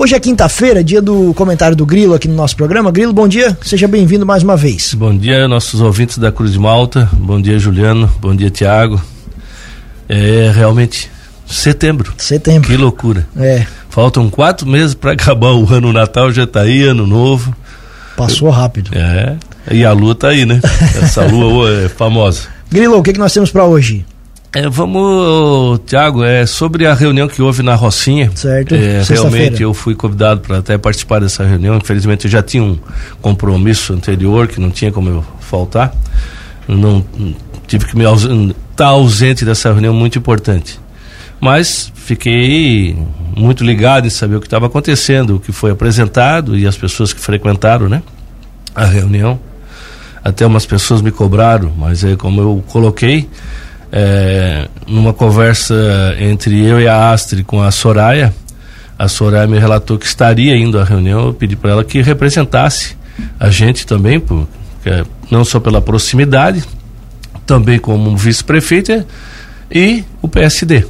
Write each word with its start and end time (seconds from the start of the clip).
Hoje 0.00 0.14
é 0.14 0.18
quinta-feira, 0.18 0.82
dia 0.82 1.02
do 1.02 1.34
comentário 1.34 1.76
do 1.76 1.84
Grilo 1.84 2.14
aqui 2.14 2.26
no 2.26 2.34
nosso 2.34 2.56
programa. 2.56 2.90
Grilo, 2.90 3.12
bom 3.12 3.28
dia, 3.28 3.54
seja 3.60 3.86
bem-vindo 3.86 4.24
mais 4.24 4.42
uma 4.42 4.56
vez. 4.56 4.94
Bom 4.94 5.14
dia, 5.14 5.46
nossos 5.46 5.82
ouvintes 5.82 6.16
da 6.16 6.32
Cruz 6.32 6.54
de 6.54 6.58
Malta. 6.58 7.06
Bom 7.12 7.38
dia, 7.38 7.58
Juliano. 7.58 8.10
Bom 8.18 8.34
dia, 8.34 8.48
Tiago. 8.48 8.98
É 10.08 10.50
realmente 10.54 11.10
setembro. 11.46 12.14
Setembro. 12.16 12.70
Que 12.70 12.78
loucura. 12.78 13.28
É. 13.36 13.66
Faltam 13.90 14.30
quatro 14.30 14.66
meses 14.66 14.94
para 14.94 15.12
acabar 15.12 15.52
o 15.52 15.70
ano 15.70 15.92
Natal, 15.92 16.32
já 16.32 16.46
tá 16.46 16.62
aí, 16.62 16.82
ano 16.82 17.06
novo. 17.06 17.54
Passou 18.16 18.48
rápido. 18.48 18.92
É. 18.94 19.36
E 19.70 19.84
a 19.84 19.92
lua 19.92 20.14
tá 20.14 20.28
aí, 20.28 20.46
né? 20.46 20.62
Essa 20.96 21.26
lua 21.26 21.70
é 21.84 21.90
famosa. 21.90 22.48
Grilo, 22.70 22.96
o 22.96 23.02
que, 23.02 23.12
que 23.12 23.18
nós 23.18 23.34
temos 23.34 23.50
para 23.50 23.66
hoje? 23.66 24.06
É, 24.52 24.68
vamos, 24.68 25.80
Tiago, 25.86 26.24
é 26.24 26.44
sobre 26.44 26.84
a 26.84 26.92
reunião 26.92 27.28
que 27.28 27.40
houve 27.40 27.62
na 27.62 27.76
Rocinha. 27.76 28.32
Certo. 28.34 28.74
É, 28.74 29.02
realmente 29.08 29.62
eu 29.62 29.72
fui 29.72 29.94
convidado 29.94 30.40
para 30.40 30.58
até 30.58 30.76
participar 30.76 31.20
dessa 31.20 31.44
reunião. 31.44 31.76
Infelizmente 31.76 32.24
eu 32.24 32.30
já 32.30 32.42
tinha 32.42 32.62
um 32.62 32.76
compromisso 33.20 33.92
anterior 33.92 34.48
que 34.48 34.60
não 34.60 34.70
tinha 34.70 34.90
como 34.90 35.08
eu 35.08 35.24
faltar. 35.38 35.94
Não 36.66 37.04
tive 37.68 37.86
que 37.86 37.96
me 37.96 38.04
estar 38.04 38.54
tá 38.74 38.86
ausente 38.86 39.44
dessa 39.44 39.70
reunião 39.72 39.94
muito 39.94 40.18
importante. 40.18 40.80
Mas 41.40 41.90
fiquei 41.94 42.96
muito 43.36 43.64
ligado 43.64 44.06
em 44.06 44.10
saber 44.10 44.36
o 44.36 44.40
que 44.40 44.46
estava 44.46 44.66
acontecendo, 44.66 45.36
o 45.36 45.40
que 45.40 45.52
foi 45.52 45.70
apresentado 45.70 46.58
e 46.58 46.66
as 46.66 46.76
pessoas 46.76 47.12
que 47.12 47.20
frequentaram, 47.20 47.88
né, 47.88 48.02
a 48.74 48.84
reunião. 48.84 49.38
Até 50.22 50.44
umas 50.44 50.66
pessoas 50.66 51.00
me 51.00 51.10
cobraram, 51.10 51.72
mas 51.78 52.04
é 52.04 52.14
como 52.14 52.42
eu 52.42 52.64
coloquei, 52.68 53.26
é, 53.92 54.68
numa 54.86 55.12
conversa 55.12 55.74
entre 56.18 56.64
eu 56.64 56.80
e 56.80 56.86
a 56.86 57.10
Astrid 57.10 57.44
com 57.44 57.62
a 57.62 57.70
Soraya, 57.70 58.32
a 58.98 59.08
Soraya 59.08 59.46
me 59.46 59.58
relatou 59.58 59.98
que 59.98 60.06
estaria 60.06 60.56
indo 60.56 60.78
à 60.78 60.84
reunião, 60.84 61.26
eu 61.26 61.34
pedi 61.34 61.56
para 61.56 61.70
ela 61.70 61.84
que 61.84 62.00
representasse 62.02 62.96
a 63.38 63.50
gente 63.50 63.86
também, 63.86 64.20
por, 64.20 64.46
é, 64.84 65.04
não 65.30 65.44
só 65.44 65.58
pela 65.58 65.80
proximidade, 65.80 66.64
também 67.46 67.78
como 67.78 68.16
vice-prefeita 68.16 69.06
e 69.70 70.04
o 70.22 70.28
PSD. 70.28 70.86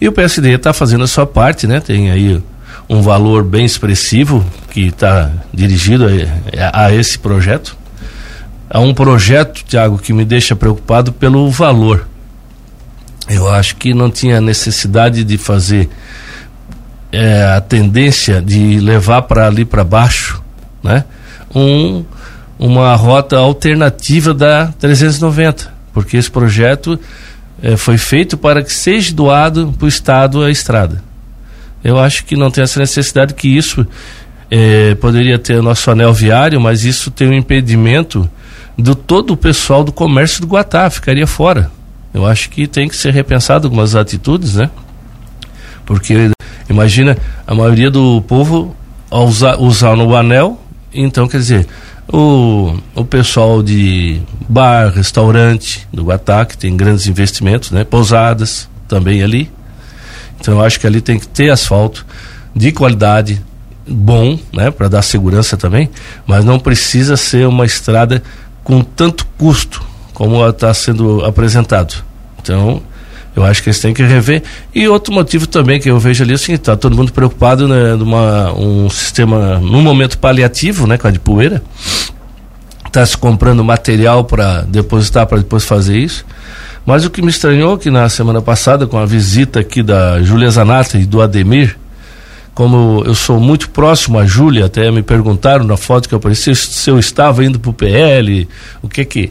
E 0.00 0.08
o 0.08 0.12
PSD 0.12 0.54
está 0.54 0.72
fazendo 0.72 1.04
a 1.04 1.06
sua 1.06 1.26
parte, 1.26 1.66
né? 1.66 1.80
Tem 1.80 2.10
aí 2.10 2.42
um 2.88 3.00
valor 3.00 3.44
bem 3.44 3.64
expressivo 3.64 4.44
que 4.70 4.88
está 4.88 5.30
dirigido 5.52 6.06
a, 6.58 6.86
a, 6.86 6.94
esse 6.94 7.18
projeto. 7.18 7.76
É 8.68 8.78
um 8.78 8.92
projeto, 8.92 9.64
Tiago, 9.64 9.98
que 9.98 10.12
me 10.12 10.24
deixa 10.24 10.56
preocupado 10.56 11.12
pelo 11.12 11.50
valor 11.50 12.06
eu 13.28 13.48
acho 13.48 13.76
que 13.76 13.92
não 13.92 14.10
tinha 14.10 14.40
necessidade 14.40 15.24
de 15.24 15.36
fazer 15.36 15.88
é, 17.12 17.44
a 17.56 17.60
tendência 17.60 18.40
de 18.40 18.78
levar 18.78 19.22
para 19.22 19.46
ali 19.46 19.64
para 19.64 19.84
baixo, 19.84 20.42
né? 20.82 21.04
Um, 21.54 22.04
uma 22.58 22.94
rota 22.94 23.36
alternativa 23.36 24.32
da 24.32 24.68
390, 24.78 25.72
porque 25.92 26.16
esse 26.16 26.30
projeto 26.30 26.98
é, 27.62 27.76
foi 27.76 27.98
feito 27.98 28.36
para 28.36 28.62
que 28.62 28.72
seja 28.72 29.14
doado 29.14 29.74
para 29.76 29.84
o 29.84 29.88
Estado 29.88 30.42
a 30.42 30.50
estrada. 30.50 31.02
Eu 31.82 31.98
acho 31.98 32.24
que 32.24 32.36
não 32.36 32.50
tem 32.50 32.64
essa 32.64 32.80
necessidade 32.80 33.34
que 33.34 33.48
isso 33.48 33.86
é, 34.50 34.94
poderia 34.96 35.38
ter 35.38 35.62
nosso 35.62 35.90
anel 35.90 36.12
viário, 36.12 36.60
mas 36.60 36.84
isso 36.84 37.10
tem 37.10 37.28
um 37.28 37.32
impedimento 37.32 38.28
do 38.76 38.94
todo 38.94 39.32
o 39.32 39.36
pessoal 39.36 39.82
do 39.82 39.92
comércio 39.92 40.40
do 40.40 40.46
Guatá, 40.46 40.88
ficaria 40.90 41.26
fora. 41.26 41.70
Eu 42.16 42.24
acho 42.24 42.48
que 42.48 42.66
tem 42.66 42.88
que 42.88 42.96
ser 42.96 43.12
repensado 43.12 43.66
algumas 43.66 43.94
atitudes, 43.94 44.54
né? 44.54 44.70
Porque 45.84 46.30
imagina 46.66 47.14
a 47.46 47.54
maioria 47.54 47.90
do 47.90 48.22
povo 48.22 48.74
usar, 49.10 49.60
usar 49.60 49.94
no 49.96 50.16
anel, 50.16 50.58
então 50.94 51.28
quer 51.28 51.36
dizer, 51.36 51.66
o, 52.10 52.74
o 52.94 53.04
pessoal 53.04 53.62
de 53.62 54.22
bar, 54.48 54.94
restaurante 54.94 55.86
do 55.92 56.04
Guatá, 56.04 56.46
que 56.46 56.56
tem 56.56 56.74
grandes 56.74 57.06
investimentos, 57.06 57.70
né? 57.70 57.84
Pousadas 57.84 58.66
também 58.88 59.22
ali. 59.22 59.50
Então 60.40 60.54
eu 60.54 60.64
acho 60.64 60.80
que 60.80 60.86
ali 60.86 61.02
tem 61.02 61.18
que 61.18 61.28
ter 61.28 61.50
asfalto 61.50 62.06
de 62.54 62.72
qualidade, 62.72 63.44
bom, 63.86 64.38
né, 64.54 64.70
para 64.70 64.88
dar 64.88 65.02
segurança 65.02 65.54
também, 65.54 65.90
mas 66.26 66.46
não 66.46 66.58
precisa 66.58 67.14
ser 67.14 67.46
uma 67.46 67.66
estrada 67.66 68.22
com 68.64 68.82
tanto 68.82 69.26
custo 69.36 69.84
como 70.16 70.48
está 70.48 70.72
sendo 70.72 71.22
apresentado. 71.26 72.02
Então, 72.40 72.80
eu 73.36 73.44
acho 73.44 73.62
que 73.62 73.68
eles 73.68 73.78
têm 73.78 73.92
que 73.92 74.02
rever. 74.02 74.42
E 74.74 74.88
outro 74.88 75.12
motivo 75.12 75.46
também 75.46 75.78
que 75.78 75.90
eu 75.90 75.98
vejo 75.98 76.24
ali, 76.24 76.32
assim, 76.32 76.54
está 76.54 76.74
todo 76.74 76.96
mundo 76.96 77.12
preocupado, 77.12 77.68
né, 77.68 77.94
numa 77.96 78.50
um 78.54 78.88
sistema, 78.88 79.58
num 79.58 79.82
momento 79.82 80.16
paliativo, 80.16 80.86
né, 80.86 80.96
com 80.96 81.06
a 81.06 81.10
de 81.10 81.18
poeira. 81.18 81.62
Está 82.86 83.04
se 83.04 83.14
comprando 83.14 83.62
material 83.62 84.24
para 84.24 84.62
depositar, 84.62 85.26
para 85.26 85.36
depois 85.36 85.66
fazer 85.66 85.98
isso. 85.98 86.24
Mas 86.86 87.04
o 87.04 87.10
que 87.10 87.20
me 87.20 87.28
estranhou 87.28 87.76
que 87.76 87.90
na 87.90 88.08
semana 88.08 88.40
passada, 88.40 88.86
com 88.86 88.96
a 88.96 89.04
visita 89.04 89.60
aqui 89.60 89.82
da 89.82 90.22
Júlia 90.22 90.50
Zanata 90.50 90.96
e 90.96 91.04
do 91.04 91.20
Ademir, 91.20 91.76
como 92.56 93.02
eu 93.04 93.14
sou 93.14 93.38
muito 93.38 93.68
próximo 93.68 94.18
a 94.18 94.24
Júlia, 94.24 94.64
até 94.64 94.90
me 94.90 95.02
perguntaram 95.02 95.62
na 95.62 95.76
foto 95.76 96.08
que 96.08 96.14
eu 96.14 96.16
apareci 96.16 96.54
se 96.56 96.88
eu 96.88 96.98
estava 96.98 97.44
indo 97.44 97.60
para 97.60 97.68
o 97.68 97.74
PL, 97.74 98.48
o 98.80 98.88
que 98.88 99.04
que. 99.04 99.30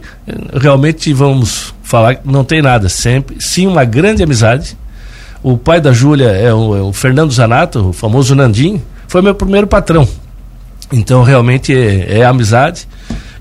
Realmente 0.53 1.11
vamos 1.11 1.73
falar 1.81 2.19
não 2.23 2.43
tem 2.43 2.61
nada, 2.61 2.87
sempre. 2.87 3.37
Sim, 3.39 3.65
uma 3.65 3.83
grande 3.83 4.21
amizade. 4.21 4.77
O 5.41 5.57
pai 5.57 5.81
da 5.81 5.91
Júlia 5.91 6.27
é 6.27 6.53
o, 6.53 6.77
é 6.77 6.81
o 6.83 6.93
Fernando 6.93 7.31
Zanato, 7.31 7.89
o 7.89 7.93
famoso 7.93 8.35
Nandim, 8.35 8.79
foi 9.07 9.23
meu 9.23 9.33
primeiro 9.33 9.65
patrão. 9.65 10.07
Então 10.93 11.23
realmente 11.23 11.75
é, 11.75 12.19
é 12.19 12.25
amizade 12.25 12.87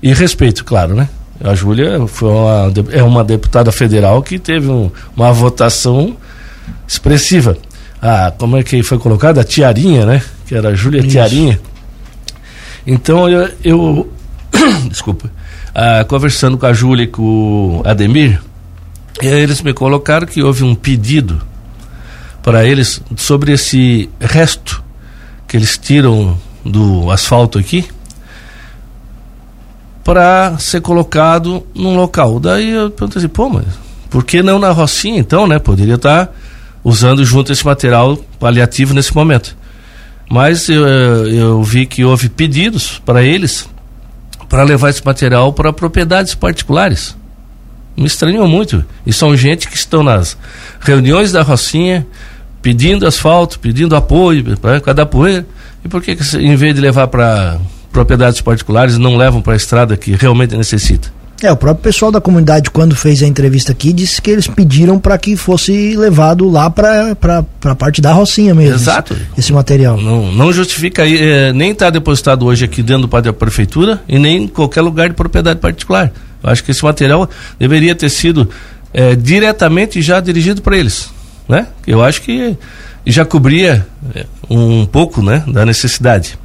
e 0.01 0.11
respeito, 0.15 0.65
claro, 0.65 0.95
né? 0.95 1.07
A 1.43 1.53
Júlia 1.53 2.07
foi 2.07 2.31
uma, 2.31 2.73
é 2.91 3.03
uma 3.03 3.23
deputada 3.23 3.71
federal 3.71 4.23
que 4.23 4.39
teve 4.39 4.67
um, 4.67 4.89
uma 5.15 5.31
votação 5.31 6.17
expressiva 6.87 7.55
a 8.01 8.31
como 8.31 8.57
é 8.57 8.63
que 8.63 8.83
foi 8.83 8.97
colocada? 8.99 9.41
A 9.41 9.43
Tiarinha, 9.43 10.05
né? 10.05 10.21
Que 10.45 10.55
era 10.55 10.69
a 10.69 10.75
Júlia 10.75 11.01
Tiarinha. 11.03 11.59
Então 12.85 13.27
eu, 13.27 13.49
eu 13.63 14.11
desculpa, 14.89 15.29
ah, 15.73 16.05
conversando 16.07 16.57
com 16.57 16.65
a 16.65 16.73
Júlia 16.73 17.03
e 17.03 17.07
com 17.07 17.81
o 17.81 17.81
Ademir, 17.85 18.41
eles 19.21 19.61
me 19.61 19.73
colocaram 19.73 20.27
que 20.27 20.41
houve 20.43 20.63
um 20.63 20.75
pedido 20.75 21.41
para 22.43 22.65
eles 22.65 23.01
sobre 23.17 23.53
esse 23.53 24.09
resto 24.19 24.83
que 25.47 25.57
eles 25.57 25.77
tiram 25.77 26.37
do 26.63 27.09
asfalto 27.11 27.57
aqui 27.57 27.85
para 30.03 30.57
ser 30.59 30.81
colocado 30.81 31.65
num 31.73 31.95
local. 31.95 32.39
Daí 32.39 32.69
eu 32.69 32.91
perguntei 32.91 33.19
assim, 33.19 33.27
pô, 33.27 33.49
mas 33.49 33.65
por 34.09 34.23
que 34.23 34.43
não 34.43 34.59
na 34.59 34.71
Rocinha 34.71 35.19
então, 35.19 35.47
né? 35.47 35.57
Poderia 35.57 35.95
estar 35.95 36.27
tá 36.27 36.33
usando 36.85 37.25
junto 37.25 37.51
esse 37.51 37.65
material 37.65 38.15
paliativo 38.39 38.93
nesse 38.93 39.13
momento. 39.13 39.57
Mas 40.29 40.69
eu, 40.69 40.85
eu 40.85 41.63
vi 41.63 41.87
que 41.87 42.05
houve 42.05 42.29
pedidos 42.29 43.01
para 43.03 43.23
eles 43.23 43.67
para 44.47 44.61
levar 44.63 44.91
esse 44.91 45.03
material 45.03 45.51
para 45.51 45.73
propriedades 45.73 46.35
particulares. 46.35 47.17
Me 47.97 48.05
estranhou 48.05 48.47
muito. 48.47 48.85
E 49.05 49.11
são 49.11 49.35
gente 49.35 49.67
que 49.67 49.75
estão 49.75 50.03
nas 50.03 50.37
reuniões 50.79 51.31
da 51.31 51.41
Rocinha 51.41 52.05
pedindo 52.61 53.07
asfalto, 53.07 53.59
pedindo 53.59 53.95
apoio 53.95 54.55
para 54.57 54.79
cada 54.79 55.05
poeira. 55.07 55.45
E 55.83 55.87
por 55.87 56.03
que, 56.03 56.15
que 56.15 56.37
em 56.37 56.55
vez 56.55 56.75
de 56.75 56.81
levar 56.81 57.07
para 57.07 57.59
propriedades 57.91 58.41
particulares 58.41 58.97
não 58.97 59.15
levam 59.15 59.41
para 59.41 59.53
a 59.53 59.57
estrada 59.57 59.97
que 59.97 60.11
realmente 60.11 60.55
necessita? 60.55 61.11
É, 61.45 61.51
o 61.51 61.55
próprio 61.55 61.83
pessoal 61.83 62.11
da 62.11 62.19
comunidade, 62.19 62.71
quando 62.71 62.95
fez 62.95 63.21
a 63.21 63.27
entrevista 63.27 63.71
aqui, 63.71 63.93
disse 63.93 64.19
que 64.19 64.31
eles 64.31 64.47
pediram 64.47 64.97
para 64.97 65.15
que 65.15 65.37
fosse 65.37 65.95
levado 65.95 66.49
lá 66.49 66.71
para 66.71 67.15
a 67.65 67.75
parte 67.75 68.01
da 68.01 68.11
Rocinha 68.11 68.55
mesmo. 68.55 68.73
Exato. 68.73 69.13
Esse, 69.13 69.27
esse 69.37 69.53
material. 69.53 69.95
Não, 69.95 70.31
não 70.31 70.51
justifica 70.51 71.03
aí, 71.03 71.15
é, 71.21 71.53
nem 71.53 71.69
está 71.69 71.91
depositado 71.91 72.47
hoje 72.47 72.65
aqui 72.65 72.81
dentro 72.81 73.05
da 73.05 73.31
prefeitura 73.31 74.01
e 74.07 74.17
nem 74.17 74.45
em 74.45 74.47
qualquer 74.47 74.81
lugar 74.81 75.07
de 75.07 75.13
propriedade 75.13 75.59
particular. 75.59 76.11
Eu 76.41 76.49
acho 76.49 76.63
que 76.63 76.71
esse 76.71 76.83
material 76.83 77.29
deveria 77.59 77.93
ter 77.93 78.09
sido 78.09 78.49
é, 78.91 79.15
diretamente 79.15 80.01
já 80.01 80.19
dirigido 80.19 80.63
para 80.63 80.75
eles. 80.75 81.11
Né? 81.47 81.67
Eu 81.85 82.03
acho 82.03 82.23
que 82.23 82.57
já 83.05 83.23
cobria 83.23 83.85
é, 84.15 84.25
um 84.49 84.83
pouco 84.87 85.21
né, 85.21 85.43
da 85.45 85.63
necessidade 85.63 86.39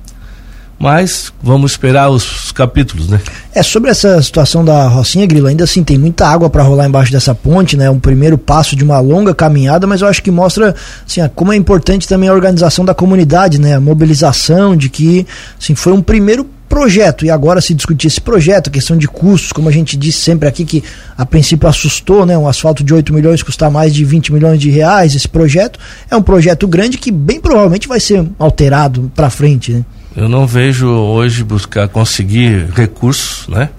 mas 0.80 1.30
vamos 1.42 1.72
esperar 1.72 2.08
os 2.08 2.50
capítulos, 2.52 3.06
né? 3.06 3.20
É 3.54 3.62
sobre 3.62 3.90
essa 3.90 4.22
situação 4.22 4.64
da 4.64 4.88
Rocinha 4.88 5.26
Grilo, 5.26 5.46
ainda 5.46 5.64
assim 5.64 5.84
tem 5.84 5.98
muita 5.98 6.26
água 6.26 6.48
para 6.48 6.62
rolar 6.62 6.86
embaixo 6.86 7.12
dessa 7.12 7.34
ponte, 7.34 7.76
né? 7.76 7.90
Um 7.90 8.00
primeiro 8.00 8.38
passo 8.38 8.74
de 8.74 8.82
uma 8.82 8.98
longa 8.98 9.34
caminhada, 9.34 9.86
mas 9.86 10.00
eu 10.00 10.08
acho 10.08 10.22
que 10.22 10.30
mostra 10.30 10.74
assim, 11.06 11.20
como 11.34 11.52
é 11.52 11.56
importante 11.56 12.08
também 12.08 12.30
a 12.30 12.32
organização 12.32 12.82
da 12.82 12.94
comunidade, 12.94 13.60
né? 13.60 13.74
A 13.74 13.80
mobilização 13.80 14.74
de 14.74 14.88
que 14.88 15.26
assim, 15.60 15.74
foi 15.74 15.92
um 15.92 16.00
primeiro 16.00 16.48
projeto, 16.66 17.26
e 17.26 17.30
agora 17.30 17.60
se 17.60 17.74
discutir 17.74 18.06
esse 18.06 18.20
projeto, 18.20 18.70
questão 18.70 18.96
de 18.96 19.06
custos, 19.06 19.52
como 19.52 19.68
a 19.68 19.72
gente 19.72 19.98
disse 19.98 20.20
sempre 20.20 20.48
aqui, 20.48 20.64
que 20.64 20.82
a 21.18 21.26
princípio 21.26 21.68
assustou, 21.68 22.24
né? 22.24 22.38
Um 22.38 22.48
asfalto 22.48 22.82
de 22.82 22.94
8 22.94 23.12
milhões 23.12 23.42
custar 23.42 23.70
mais 23.70 23.92
de 23.92 24.02
20 24.02 24.32
milhões 24.32 24.58
de 24.58 24.70
reais. 24.70 25.14
Esse 25.14 25.28
projeto 25.28 25.78
é 26.10 26.16
um 26.16 26.22
projeto 26.22 26.66
grande 26.66 26.96
que 26.96 27.10
bem 27.10 27.38
provavelmente 27.38 27.86
vai 27.86 28.00
ser 28.00 28.26
alterado 28.38 29.12
para 29.14 29.28
frente, 29.28 29.72
né? 29.72 29.84
Eu 30.16 30.28
não 30.28 30.46
vejo 30.46 30.88
hoje 30.88 31.44
buscar 31.44 31.88
conseguir 31.88 32.68
recursos, 32.74 33.46
né? 33.48 33.70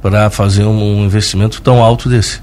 Para 0.00 0.30
fazer 0.30 0.64
um 0.64 1.04
investimento 1.04 1.60
tão 1.60 1.82
alto 1.82 2.08
desse. 2.08 2.40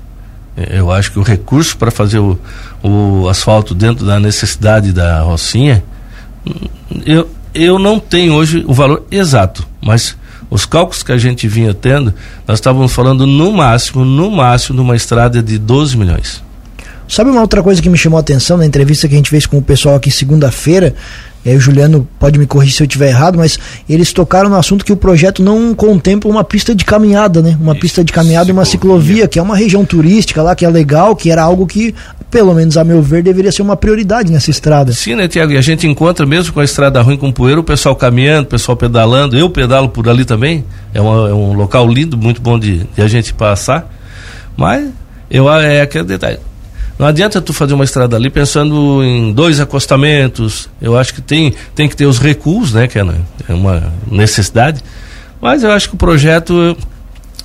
Eu 0.69 0.91
acho 0.91 1.11
que 1.11 1.19
o 1.19 1.23
recurso 1.23 1.77
para 1.77 1.89
fazer 1.89 2.19
o, 2.19 2.37
o 2.83 3.27
asfalto 3.29 3.73
dentro 3.73 4.05
da 4.05 4.19
necessidade 4.19 4.91
da 4.91 5.21
Rocinha, 5.21 5.83
eu, 7.05 7.29
eu 7.53 7.79
não 7.79 7.99
tenho 7.99 8.33
hoje 8.33 8.63
o 8.67 8.73
valor 8.73 9.05
exato, 9.09 9.65
mas 9.81 10.15
os 10.49 10.65
cálculos 10.65 11.01
que 11.01 11.11
a 11.11 11.17
gente 11.17 11.47
vinha 11.47 11.73
tendo, 11.73 12.13
nós 12.45 12.59
estávamos 12.59 12.91
falando 12.91 13.25
no 13.25 13.51
máximo, 13.53 14.03
no 14.03 14.29
máximo, 14.29 14.75
de 14.75 14.81
uma 14.81 14.95
estrada 14.95 15.41
de 15.41 15.57
12 15.57 15.97
milhões. 15.97 16.43
Sabe 17.11 17.29
uma 17.29 17.41
outra 17.41 17.61
coisa 17.61 17.81
que 17.81 17.89
me 17.89 17.97
chamou 17.97 18.15
a 18.15 18.21
atenção 18.21 18.55
na 18.55 18.65
entrevista 18.65 19.05
que 19.05 19.13
a 19.13 19.17
gente 19.17 19.29
fez 19.29 19.45
com 19.45 19.57
o 19.57 19.61
pessoal 19.61 19.95
aqui 19.95 20.09
segunda-feira? 20.09 20.95
E 21.43 21.49
aí 21.49 21.57
o 21.57 21.59
Juliano 21.59 22.07
pode 22.17 22.39
me 22.39 22.47
corrigir 22.47 22.73
se 22.73 22.83
eu 22.83 22.87
estiver 22.87 23.09
errado, 23.09 23.37
mas 23.37 23.59
eles 23.89 24.13
tocaram 24.13 24.49
no 24.49 24.55
assunto 24.55 24.85
que 24.85 24.93
o 24.93 24.95
projeto 24.95 25.43
não 25.43 25.75
contempla 25.75 26.31
uma 26.31 26.41
pista 26.41 26.73
de 26.73 26.85
caminhada, 26.85 27.41
né? 27.41 27.57
Uma 27.59 27.73
Isso, 27.73 27.81
pista 27.81 28.01
de 28.01 28.13
caminhada 28.13 28.49
e 28.49 28.53
uma 28.53 28.63
ciclovia, 28.63 29.27
que 29.27 29.37
é 29.37 29.41
uma 29.41 29.57
região 29.57 29.83
turística 29.83 30.41
lá, 30.41 30.55
que 30.55 30.63
é 30.63 30.69
legal, 30.69 31.13
que 31.13 31.29
era 31.29 31.43
algo 31.43 31.67
que, 31.67 31.93
pelo 32.29 32.53
menos 32.53 32.77
a 32.77 32.83
meu 32.85 33.01
ver, 33.01 33.21
deveria 33.21 33.51
ser 33.51 33.61
uma 33.61 33.75
prioridade 33.75 34.31
nessa 34.31 34.49
estrada. 34.49 34.93
Sim, 34.93 35.15
né, 35.15 35.27
Tiago? 35.27 35.51
E 35.51 35.57
a 35.57 35.61
gente 35.61 35.85
encontra 35.85 36.25
mesmo 36.25 36.53
com 36.53 36.61
a 36.61 36.63
estrada 36.63 37.01
ruim 37.01 37.17
com 37.17 37.29
poeira, 37.29 37.59
o 37.59 37.63
pessoal 37.63 37.93
caminhando, 37.93 38.43
o 38.43 38.49
pessoal 38.49 38.77
pedalando. 38.77 39.37
Eu 39.37 39.49
pedalo 39.49 39.89
por 39.89 40.07
ali 40.07 40.23
também. 40.23 40.63
É, 40.93 41.01
uma, 41.01 41.27
é 41.27 41.33
um 41.33 41.51
local 41.51 41.85
lindo, 41.89 42.17
muito 42.17 42.41
bom 42.41 42.57
de, 42.57 42.85
de 42.95 43.01
a 43.01 43.07
gente 43.09 43.33
passar. 43.33 43.93
Mas 44.55 44.87
eu, 45.29 45.51
é 45.51 45.81
aquele 45.81 46.05
detalhe 46.05 46.37
não 47.01 47.07
adianta 47.07 47.41
tu 47.41 47.51
fazer 47.51 47.73
uma 47.73 47.83
estrada 47.83 48.15
ali 48.15 48.29
pensando 48.29 49.03
em 49.03 49.33
dois 49.33 49.59
acostamentos. 49.59 50.69
Eu 50.79 50.95
acho 50.95 51.15
que 51.15 51.19
tem, 51.19 51.51
tem 51.73 51.89
que 51.89 51.95
ter 51.95 52.05
os 52.05 52.19
recuos, 52.19 52.73
né? 52.73 52.87
Que 52.87 52.99
é, 52.99 53.05
é 53.49 53.53
uma 53.55 53.91
necessidade. 54.05 54.83
Mas 55.41 55.63
eu 55.63 55.71
acho 55.71 55.89
que 55.89 55.95
o 55.95 55.97
projeto 55.97 56.77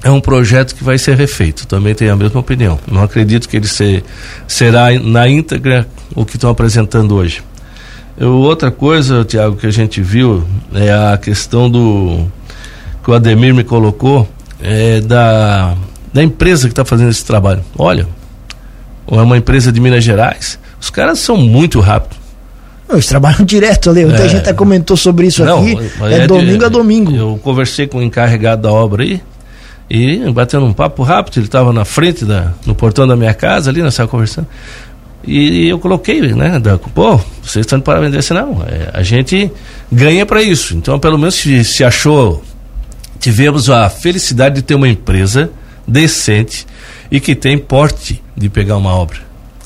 é 0.04 0.10
um 0.10 0.20
projeto 0.20 0.74
que 0.74 0.84
vai 0.84 0.98
ser 0.98 1.16
refeito. 1.16 1.66
Também 1.66 1.94
tenho 1.94 2.12
a 2.12 2.16
mesma 2.16 2.38
opinião. 2.38 2.78
Não 2.86 3.02
acredito 3.02 3.48
que 3.48 3.56
ele 3.56 3.66
ser, 3.66 4.04
será 4.46 4.90
na 5.00 5.26
íntegra 5.26 5.88
o 6.14 6.26
que 6.26 6.36
estão 6.36 6.50
apresentando 6.50 7.14
hoje. 7.14 7.42
Eu, 8.18 8.34
outra 8.34 8.70
coisa, 8.70 9.24
Tiago, 9.24 9.56
que 9.56 9.66
a 9.66 9.72
gente 9.72 10.02
viu 10.02 10.46
é 10.74 10.92
a 10.92 11.16
questão 11.16 11.70
do 11.70 12.26
que 13.02 13.10
o 13.10 13.14
Ademir 13.14 13.54
me 13.54 13.64
colocou 13.64 14.28
é 14.60 15.00
da, 15.00 15.74
da 16.12 16.22
empresa 16.22 16.68
que 16.68 16.72
está 16.72 16.84
fazendo 16.84 17.08
esse 17.08 17.24
trabalho. 17.24 17.64
Olha, 17.78 18.06
ou 19.06 19.20
é 19.20 19.22
uma 19.22 19.36
empresa 19.36 19.70
de 19.70 19.80
Minas 19.80 20.02
Gerais, 20.02 20.58
os 20.80 20.90
caras 20.90 21.18
são 21.18 21.36
muito 21.36 21.80
rápidos. 21.80 22.18
eles 22.90 23.06
trabalham 23.06 23.44
direto 23.44 23.90
ali. 23.90 24.04
Muita 24.04 24.24
é. 24.24 24.28
gente 24.28 24.40
até 24.40 24.52
comentou 24.52 24.96
sobre 24.96 25.26
isso 25.26 25.44
Não, 25.44 25.60
aqui. 25.60 25.78
É, 26.02 26.14
é, 26.14 26.26
domingo 26.26 26.58
de, 26.58 26.64
a 26.64 26.68
domingo. 26.68 27.12
Eu 27.14 27.40
conversei 27.42 27.86
com 27.86 27.98
o 27.98 28.02
encarregado 28.02 28.62
da 28.62 28.72
obra 28.72 29.02
aí 29.02 29.20
e 29.88 30.30
batendo 30.32 30.66
um 30.66 30.72
papo 30.72 31.02
rápido. 31.02 31.38
Ele 31.38 31.46
estava 31.46 31.72
na 31.72 31.84
frente 31.84 32.24
da, 32.24 32.52
no 32.64 32.74
portão 32.74 33.06
da 33.06 33.16
minha 33.16 33.34
casa 33.34 33.70
ali, 33.70 33.82
nós 33.82 33.92
estávamos 33.92 34.10
conversando. 34.10 34.46
E, 35.26 35.68
eu 35.68 35.78
coloquei, 35.78 36.20
né? 36.34 36.58
Da, 36.58 36.78
Pô, 36.78 37.16
vocês 37.42 37.66
estão 37.66 37.80
para 37.80 38.00
vender 38.00 38.18
assim, 38.18 38.34
não. 38.34 38.62
É, 38.62 38.90
a 38.92 39.02
gente 39.02 39.50
ganha 39.90 40.24
para 40.24 40.42
isso. 40.42 40.74
Então, 40.74 40.98
pelo 40.98 41.18
menos 41.18 41.34
se, 41.34 41.64
se 41.64 41.82
achou, 41.82 42.42
tivemos 43.18 43.68
a 43.68 43.88
felicidade 43.88 44.56
de 44.56 44.62
ter 44.62 44.74
uma 44.74 44.88
empresa 44.88 45.50
decente 45.86 46.66
e 47.10 47.20
que 47.20 47.34
tem 47.34 47.56
porte 47.56 48.22
de 48.36 48.48
pegar 48.48 48.76
uma 48.76 48.94
obra, 48.94 49.18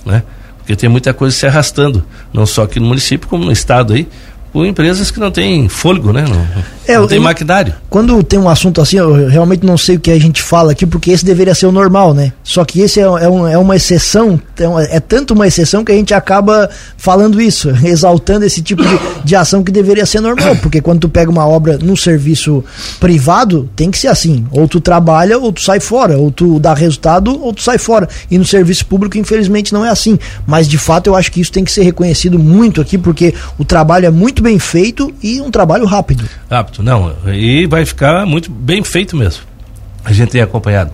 né? 0.04 0.22
Porque 0.58 0.76
tem 0.76 0.88
muita 0.88 1.12
coisa 1.14 1.34
se 1.34 1.46
arrastando, 1.46 2.04
não 2.32 2.46
só 2.46 2.64
aqui 2.64 2.78
no 2.78 2.86
município, 2.86 3.28
como 3.28 3.44
no 3.44 3.52
estado 3.52 3.94
aí, 3.94 4.06
com 4.52 4.64
empresas 4.64 5.10
que 5.10 5.20
não 5.20 5.30
têm 5.30 5.68
fôlego, 5.68 6.12
né? 6.12 6.24
Não, 6.28 6.46
é, 6.86 6.98
não 6.98 7.06
tem 7.06 7.18
eu, 7.18 7.22
maquinário. 7.22 7.74
Quando 7.88 8.22
tem 8.22 8.38
um 8.38 8.48
assunto 8.48 8.80
assim, 8.80 8.96
eu 8.96 9.28
realmente 9.28 9.64
não 9.64 9.78
sei 9.78 9.96
o 9.96 10.00
que 10.00 10.10
a 10.10 10.18
gente 10.18 10.42
fala 10.42 10.72
aqui, 10.72 10.84
porque 10.86 11.10
esse 11.10 11.24
deveria 11.24 11.54
ser 11.54 11.66
o 11.66 11.72
normal, 11.72 12.12
né? 12.12 12.32
Só 12.42 12.64
que 12.64 12.80
esse 12.80 13.00
é, 13.00 13.04
é, 13.04 13.28
um, 13.28 13.46
é 13.46 13.56
uma 13.56 13.76
exceção, 13.76 14.40
é, 14.58 14.96
é, 14.96 15.00
tanto 15.00 15.34
uma 15.34 15.46
exceção 15.46 15.84
que 15.84 15.92
a 15.92 15.94
gente 15.94 16.12
acaba 16.12 16.68
falando 16.96 17.40
isso, 17.40 17.70
exaltando 17.84 18.44
esse 18.44 18.60
tipo 18.60 18.82
de, 18.82 18.98
de 19.24 19.36
ação 19.36 19.62
que 19.62 19.70
deveria 19.70 20.04
ser 20.04 20.20
normal, 20.20 20.56
porque 20.56 20.80
quando 20.80 21.00
tu 21.00 21.08
pega 21.08 21.30
uma 21.30 21.46
obra 21.46 21.78
num 21.78 21.96
serviço 21.96 22.64
privado, 22.98 23.68
tem 23.76 23.90
que 23.90 23.98
ser 23.98 24.08
assim, 24.08 24.44
ou 24.50 24.66
tu 24.66 24.80
trabalha 24.80 25.38
ou 25.38 25.52
tu 25.52 25.62
sai 25.62 25.78
fora, 25.80 26.18
ou 26.18 26.30
tu 26.30 26.58
dá 26.58 26.74
resultado 26.74 27.40
ou 27.40 27.52
tu 27.52 27.62
sai 27.62 27.78
fora. 27.78 28.08
E 28.30 28.36
no 28.36 28.44
serviço 28.44 28.84
público, 28.86 29.16
infelizmente, 29.16 29.72
não 29.72 29.84
é 29.84 29.90
assim. 29.90 30.18
Mas 30.46 30.68
de 30.68 30.78
fato 30.78 31.06
eu 31.06 31.14
acho 31.14 31.30
que 31.30 31.40
isso 31.40 31.52
tem 31.52 31.64
que 31.64 31.72
ser 31.72 31.82
reconhecido 31.82 32.38
muito 32.38 32.80
aqui, 32.80 32.98
porque 32.98 33.34
o 33.58 33.64
trabalho 33.64 34.06
é 34.06 34.10
muito 34.10 34.39
muito 34.40 34.42
bem 34.42 34.58
feito 34.58 35.14
e 35.22 35.40
um 35.40 35.50
trabalho 35.50 35.84
rápido. 35.84 36.26
Rápido, 36.50 36.82
não. 36.82 37.14
E 37.26 37.66
vai 37.66 37.84
ficar 37.84 38.24
muito 38.26 38.50
bem 38.50 38.82
feito 38.82 39.14
mesmo. 39.14 39.42
A 40.02 40.12
gente 40.12 40.30
tem 40.30 40.40
acompanhado. 40.40 40.90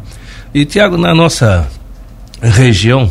E, 0.52 0.64
Tiago, 0.64 0.96
na 0.96 1.14
nossa 1.14 1.66
região, 2.42 3.10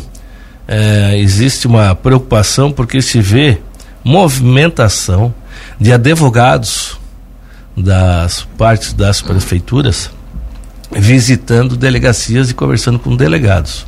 é, 0.68 1.18
existe 1.18 1.66
uma 1.66 1.94
preocupação 1.94 2.70
porque 2.70 3.00
se 3.00 3.20
vê 3.20 3.58
movimentação 4.04 5.34
de 5.80 5.92
advogados 5.92 6.98
das 7.76 8.46
partes 8.58 8.92
das 8.92 9.20
prefeituras 9.22 10.10
visitando 10.92 11.76
delegacias 11.76 12.50
e 12.50 12.54
conversando 12.54 12.98
com 12.98 13.16
delegados. 13.16 13.86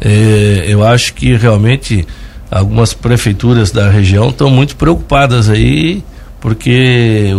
É, 0.00 0.64
eu 0.66 0.84
acho 0.84 1.14
que 1.14 1.36
realmente 1.36 2.06
algumas 2.54 2.94
prefeituras 2.94 3.72
da 3.72 3.90
região 3.90 4.28
estão 4.28 4.48
muito 4.48 4.76
preocupadas 4.76 5.50
aí, 5.50 6.04
porque 6.40 7.32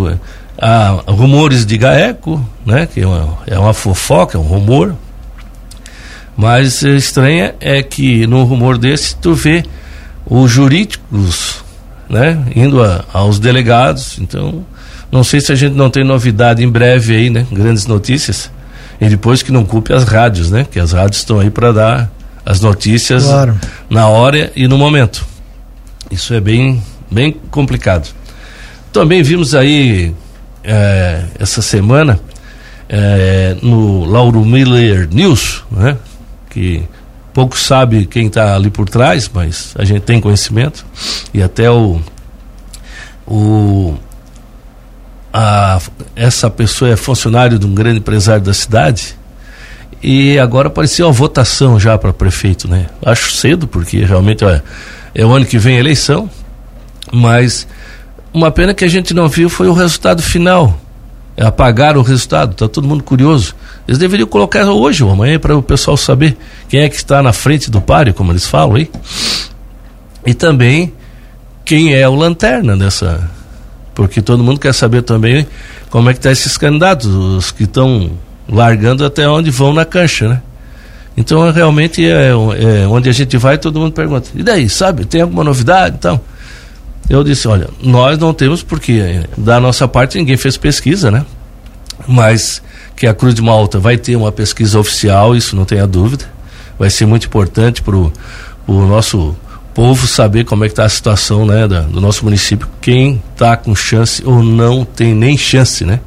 há 0.59 0.89
rumores 1.07 1.65
de 1.65 1.77
GAECO, 1.77 2.45
né, 2.65 2.85
que 2.85 2.99
é 2.99 3.07
uma, 3.07 3.37
é 3.47 3.57
uma 3.57 3.73
fofoca, 3.73 4.37
é 4.37 4.41
um 4.41 4.43
rumor, 4.43 4.93
mas 6.35 6.81
estranha 6.81 7.55
é 7.61 7.81
que 7.81 8.27
num 8.27 8.43
rumor 8.43 8.77
desse 8.77 9.15
tu 9.15 9.33
vê 9.33 9.63
os 10.25 10.51
jurídicos 10.51 11.63
né, 12.09 12.37
indo 12.53 12.83
a, 12.83 13.05
aos 13.13 13.39
delegados, 13.39 14.19
então 14.19 14.65
não 15.09 15.23
sei 15.23 15.39
se 15.39 15.49
a 15.49 15.55
gente 15.55 15.75
não 15.75 15.89
tem 15.89 16.03
novidade 16.03 16.61
em 16.61 16.69
breve 16.69 17.15
aí, 17.15 17.29
né, 17.29 17.47
grandes 17.49 17.85
notícias, 17.85 18.51
e 18.99 19.07
depois 19.07 19.41
que 19.41 19.51
não 19.51 19.63
culpe 19.63 19.93
as 19.93 20.03
rádios, 20.03 20.51
né, 20.51 20.67
que 20.69 20.77
as 20.77 20.91
rádios 20.91 21.19
estão 21.19 21.39
aí 21.39 21.49
para 21.49 21.71
dar 21.71 22.14
as 22.45 22.61
notícias 22.61 23.23
claro. 23.23 23.59
na 23.89 24.07
hora 24.07 24.51
e 24.55 24.67
no 24.67 24.77
momento. 24.77 25.25
Isso 26.11 26.33
é 26.33 26.39
bem, 26.39 26.81
bem 27.09 27.35
complicado. 27.49 28.13
Também 28.93 29.23
vimos 29.23 29.55
aí 29.55 30.13
é, 30.63 31.23
essa 31.39 31.61
semana 31.61 32.19
é, 32.87 33.57
no 33.61 34.05
Lauro 34.05 34.45
Miller 34.45 35.09
News, 35.11 35.63
né? 35.71 35.97
Que 36.49 36.83
pouco 37.33 37.57
sabe 37.57 38.05
quem 38.05 38.27
está 38.27 38.55
ali 38.55 38.69
por 38.69 38.87
trás, 38.87 39.29
mas 39.33 39.73
a 39.77 39.83
gente 39.83 40.01
tem 40.01 40.21
conhecimento 40.21 40.85
e 41.33 41.41
até 41.41 41.69
o 41.69 41.99
o 43.27 43.95
a, 45.33 45.79
essa 46.15 46.49
pessoa 46.49 46.91
é 46.91 46.95
funcionário 46.95 47.57
de 47.59 47.65
um 47.65 47.73
grande 47.73 47.97
empresário 47.97 48.43
da 48.43 48.53
cidade 48.53 49.17
e 50.01 50.37
agora 50.39 50.67
apareceu 50.67 51.07
a 51.07 51.11
votação 51.11 51.79
já 51.79 51.97
para 51.97 52.13
prefeito, 52.13 52.67
né? 52.67 52.87
Acho 53.03 53.31
cedo, 53.31 53.67
porque 53.67 54.03
realmente 54.03 54.45
é, 54.45 54.61
é 55.13 55.25
o 55.25 55.31
ano 55.31 55.45
que 55.45 55.57
vem 55.57 55.77
a 55.77 55.79
eleição, 55.79 56.29
mas 57.11 57.67
uma 58.33 58.51
pena 58.51 58.73
que 58.73 58.83
a 58.83 58.87
gente 58.87 59.13
não 59.13 59.27
viu 59.27 59.49
foi 59.49 59.67
o 59.67 59.73
resultado 59.73 60.21
final. 60.21 60.79
É 61.37 61.45
apagar 61.45 61.97
o 61.97 62.01
resultado, 62.01 62.51
está 62.51 62.67
todo 62.67 62.87
mundo 62.87 63.03
curioso. 63.03 63.55
Eles 63.87 63.97
deveriam 63.97 64.27
colocar 64.27 64.65
hoje 64.65 65.03
ou 65.03 65.11
amanhã 65.11 65.37
para 65.37 65.55
o 65.55 65.61
pessoal 65.61 65.97
saber 65.97 66.37
quem 66.69 66.81
é 66.81 66.89
que 66.89 66.95
está 66.95 67.21
na 67.21 67.33
frente 67.33 67.69
do 67.69 67.81
páreo, 67.81 68.13
como 68.13 68.31
eles 68.31 68.47
falam 68.47 68.75
aí. 68.75 68.89
E 70.25 70.33
também 70.33 70.93
quem 71.65 71.93
é 71.93 72.07
o 72.07 72.15
lanterna 72.15 72.77
dessa. 72.77 73.29
Porque 73.93 74.21
todo 74.21 74.43
mundo 74.43 74.59
quer 74.59 74.73
saber 74.73 75.01
também 75.01 75.47
como 75.89 76.09
é 76.09 76.13
que 76.13 76.19
estão 76.19 76.29
tá 76.29 76.33
esses 76.33 76.57
candidatos, 76.57 77.07
os 77.07 77.51
que 77.51 77.63
estão 77.63 78.11
largando 78.47 79.05
até 79.05 79.27
onde 79.27 79.49
vão 79.51 79.73
na 79.73 79.85
cancha, 79.85 80.27
né? 80.27 80.41
Então 81.17 81.49
realmente 81.51 82.05
é, 82.05 82.29
é, 82.29 82.87
onde 82.87 83.09
a 83.09 83.13
gente 83.13 83.37
vai, 83.37 83.57
todo 83.57 83.79
mundo 83.79 83.93
pergunta, 83.93 84.29
e 84.35 84.43
daí, 84.43 84.69
sabe, 84.69 85.05
tem 85.05 85.21
alguma 85.21 85.43
novidade 85.43 85.95
então? 85.97 86.19
Eu 87.09 87.23
disse, 87.23 87.47
olha, 87.47 87.69
nós 87.81 88.17
não 88.17 88.33
temos 88.33 88.63
porque 88.63 89.21
da 89.37 89.59
nossa 89.59 89.87
parte 89.87 90.17
ninguém 90.17 90.37
fez 90.37 90.57
pesquisa, 90.57 91.11
né? 91.11 91.23
Mas 92.07 92.61
que 92.95 93.05
a 93.05 93.13
Cruz 93.13 93.35
de 93.35 93.41
Malta 93.41 93.79
vai 93.79 93.97
ter 93.97 94.15
uma 94.15 94.31
pesquisa 94.31 94.79
oficial, 94.79 95.35
isso 95.35 95.55
não 95.55 95.65
tenha 95.65 95.85
dúvida. 95.85 96.25
Vai 96.79 96.89
ser 96.89 97.05
muito 97.05 97.27
importante 97.27 97.81
para 97.81 97.95
o 97.95 98.11
nosso 98.67 99.35
povo 99.73 100.07
saber 100.07 100.45
como 100.45 100.63
é 100.63 100.67
que 100.67 100.71
está 100.71 100.85
a 100.85 100.89
situação 100.89 101.45
né, 101.45 101.67
da, 101.67 101.81
do 101.81 101.99
nosso 101.99 102.23
município, 102.23 102.67
quem 102.79 103.21
está 103.33 103.57
com 103.57 103.75
chance 103.75 104.23
ou 104.25 104.41
não 104.41 104.85
tem 104.85 105.13
nem 105.13 105.37
chance, 105.37 105.83
né? 105.83 105.99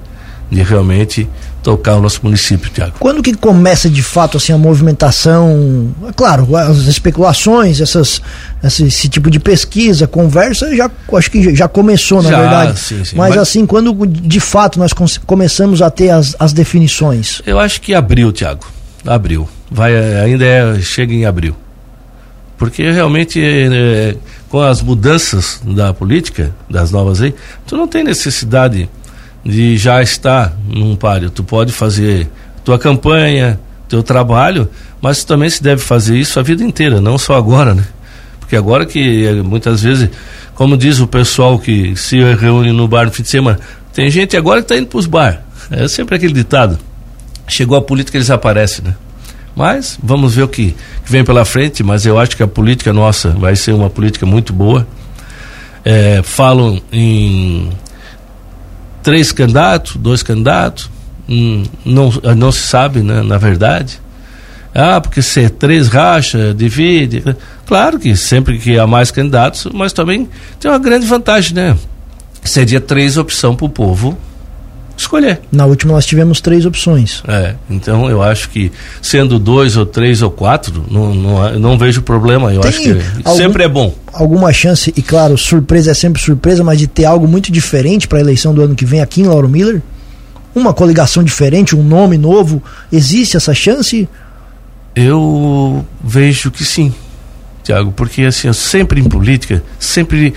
De 0.50 0.62
realmente 0.62 1.28
tocar 1.62 1.96
o 1.96 2.00
nosso 2.00 2.20
município, 2.22 2.70
Tiago. 2.70 2.94
Quando 2.98 3.22
que 3.22 3.34
começa 3.34 3.90
de 3.90 4.02
fato 4.02 4.36
assim 4.38 4.52
a 4.52 4.58
movimentação? 4.58 5.94
É 6.08 6.12
claro, 6.12 6.56
as 6.56 6.78
especulações, 6.86 7.80
essas, 7.80 8.22
esse, 8.64 9.08
tipo 9.08 9.30
de 9.30 9.38
pesquisa, 9.38 10.06
conversa, 10.06 10.74
já 10.74 10.90
acho 11.14 11.30
que 11.30 11.54
já 11.54 11.68
começou 11.68 12.22
na 12.22 12.30
já, 12.30 12.40
verdade. 12.40 12.78
Sim, 12.78 13.04
sim. 13.04 13.16
Mas, 13.16 13.30
Mas, 13.30 13.38
assim, 13.38 13.66
quando 13.66 14.06
de 14.06 14.40
fato 14.40 14.78
nós 14.78 14.92
começamos 15.26 15.82
a 15.82 15.90
ter 15.90 16.10
as, 16.10 16.34
as 16.38 16.52
definições? 16.52 17.42
Eu 17.44 17.58
acho 17.58 17.80
que 17.80 17.94
abril, 17.94 18.32
Tiago. 18.32 18.66
Abril. 19.06 19.48
Vai, 19.70 19.94
ainda 19.96 20.44
é, 20.44 20.80
chega 20.80 21.12
em 21.12 21.26
abril. 21.26 21.54
Porque 22.56 22.90
realmente 22.90 23.40
é, 23.40 24.16
com 24.48 24.60
as 24.60 24.82
mudanças 24.82 25.60
da 25.64 25.92
política, 25.92 26.52
das 26.68 26.90
novas 26.90 27.20
leis, 27.20 27.34
tu 27.66 27.76
não 27.76 27.86
tem 27.86 28.02
necessidade 28.02 28.88
de 29.44 29.76
já 29.76 30.02
estar 30.02 30.56
num 30.68 30.96
páreo. 30.96 31.30
Tu 31.30 31.42
pode 31.42 31.72
fazer 31.72 32.28
tua 32.64 32.78
campanha, 32.78 33.58
teu 33.88 34.02
trabalho, 34.02 34.68
mas 35.00 35.24
também 35.24 35.48
se 35.48 35.62
deve 35.62 35.82
fazer 35.82 36.18
isso 36.18 36.38
a 36.38 36.42
vida 36.42 36.62
inteira, 36.62 37.00
não 37.00 37.16
só 37.16 37.36
agora, 37.36 37.74
né? 37.74 37.84
Porque 38.40 38.56
agora 38.56 38.86
que 38.86 39.26
eh, 39.26 39.42
muitas 39.42 39.82
vezes, 39.82 40.08
como 40.54 40.76
diz 40.76 41.00
o 41.00 41.06
pessoal 41.06 41.58
que 41.58 41.94
se 41.96 42.18
reúne 42.34 42.72
no 42.72 42.88
bar 42.88 43.06
no 43.06 43.12
fim 43.12 43.22
de 43.22 43.28
semana, 43.28 43.58
tem 43.92 44.10
gente 44.10 44.36
agora 44.36 44.60
que 44.60 44.64
está 44.64 44.76
indo 44.76 44.86
para 44.86 44.98
os 44.98 45.06
bar. 45.06 45.42
É 45.70 45.86
sempre 45.88 46.16
aquele 46.16 46.32
ditado. 46.32 46.78
Chegou 47.46 47.76
a 47.76 47.82
política, 47.82 48.16
eles 48.16 48.30
aparecem, 48.30 48.84
né? 48.84 48.94
Mas 49.54 49.98
vamos 50.02 50.34
ver 50.36 50.44
o 50.44 50.48
que, 50.48 50.74
que, 51.04 51.12
vem 51.12 51.24
pela 51.24 51.44
frente, 51.44 51.82
mas 51.82 52.06
eu 52.06 52.18
acho 52.18 52.36
que 52.36 52.42
a 52.42 52.46
política 52.46 52.92
nossa 52.92 53.30
vai 53.30 53.56
ser 53.56 53.72
uma 53.72 53.90
política 53.90 54.24
muito 54.24 54.52
boa. 54.52 54.86
É, 55.84 56.22
falam 56.22 56.80
em 56.92 57.68
três 59.02 59.32
candidatos, 59.32 59.96
dois 59.96 60.22
candidatos, 60.22 60.90
hum, 61.28 61.64
não, 61.84 62.10
não 62.36 62.52
se 62.52 62.60
sabe, 62.60 63.00
né, 63.00 63.22
na 63.22 63.38
verdade. 63.38 64.00
Ah, 64.74 65.00
porque 65.00 65.22
se 65.22 65.44
é 65.44 65.48
três 65.48 65.88
racha, 65.88 66.54
divide. 66.54 67.24
Claro 67.66 67.98
que 67.98 68.14
sempre 68.16 68.58
que 68.58 68.78
há 68.78 68.86
mais 68.86 69.10
candidatos, 69.10 69.66
mas 69.72 69.92
também 69.92 70.28
tem 70.60 70.70
uma 70.70 70.78
grande 70.78 71.06
vantagem, 71.06 71.54
né? 71.54 71.76
Seria 72.44 72.80
três 72.80 73.16
opção 73.16 73.56
para 73.56 73.66
o 73.66 73.68
povo 73.68 74.16
escolher. 74.98 75.40
Na 75.50 75.64
última 75.64 75.92
nós 75.94 76.04
tivemos 76.04 76.40
três 76.40 76.66
opções. 76.66 77.22
É, 77.26 77.54
então 77.70 78.10
eu 78.10 78.22
acho 78.22 78.50
que 78.50 78.70
sendo 79.00 79.38
dois 79.38 79.76
ou 79.76 79.86
três 79.86 80.22
ou 80.22 80.30
quatro, 80.30 80.84
não, 80.90 81.14
não, 81.14 81.58
não 81.58 81.78
vejo 81.78 82.02
problema. 82.02 82.52
Eu 82.52 82.60
Tem 82.60 82.68
acho 82.68 82.80
que 82.82 83.00
algum, 83.24 83.36
sempre 83.36 83.62
é 83.62 83.68
bom. 83.68 83.94
Alguma 84.12 84.52
chance, 84.52 84.92
e 84.96 85.02
claro, 85.02 85.38
surpresa 85.38 85.92
é 85.92 85.94
sempre 85.94 86.20
surpresa, 86.20 86.64
mas 86.64 86.78
de 86.78 86.86
ter 86.86 87.04
algo 87.04 87.28
muito 87.28 87.52
diferente 87.52 88.08
para 88.08 88.18
a 88.18 88.20
eleição 88.20 88.52
do 88.52 88.62
ano 88.62 88.74
que 88.74 88.84
vem 88.84 89.00
aqui 89.00 89.22
em 89.22 89.26
Lauro 89.26 89.48
Miller? 89.48 89.80
Uma 90.54 90.74
coligação 90.74 91.22
diferente, 91.22 91.76
um 91.76 91.82
nome 91.82 92.18
novo, 92.18 92.62
existe 92.92 93.36
essa 93.36 93.54
chance? 93.54 94.08
Eu 94.96 95.86
vejo 96.02 96.50
que 96.50 96.64
sim, 96.64 96.92
Tiago, 97.62 97.92
porque 97.92 98.22
assim, 98.22 98.52
sempre 98.52 99.00
em 99.00 99.04
política, 99.04 99.62
sempre 99.78 100.34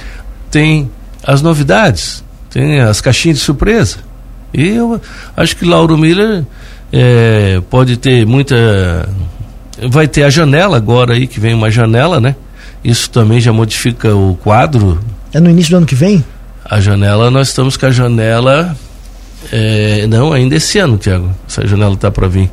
tem 0.52 0.92
as 1.24 1.42
novidades, 1.42 2.24
tem 2.52 2.80
as 2.82 3.02
caixinhas 3.02 3.40
de 3.40 3.44
surpresa. 3.44 4.11
E 4.54 4.70
eu 4.70 5.00
acho 5.36 5.56
que 5.56 5.66
Lauro 5.66 5.98
Miller 5.98 6.44
é, 6.92 7.62
pode 7.70 7.98
ter 7.98 8.26
muita. 8.26 9.08
Vai 9.90 10.08
ter 10.08 10.24
a 10.24 10.30
janela 10.30 10.78
agora 10.78 11.14
aí, 11.14 11.26
que 11.26 11.40
vem 11.40 11.54
uma 11.54 11.72
janela, 11.72 12.20
né? 12.20 12.36
Isso 12.84 13.10
também 13.10 13.40
já 13.40 13.54
modifica 13.54 14.14
o 14.14 14.36
quadro. 14.44 15.00
É 15.34 15.40
no 15.40 15.50
início 15.50 15.72
do 15.72 15.78
ano 15.78 15.86
que 15.86 15.96
vem? 15.96 16.24
A 16.66 16.80
janela, 16.80 17.32
nós 17.32 17.50
estamos 17.50 17.78
com 17.78 17.86
a 17.86 17.92
janela. 17.92 18.76
É, 19.52 20.06
não, 20.08 20.34
ainda 20.34 20.56
esse 20.56 20.78
ano, 20.80 20.98
Tiago. 20.98 21.30
Essa 21.48 21.66
janela 21.66 21.94
está 21.94 22.12
para 22.12 22.28
vir. 22.28 22.50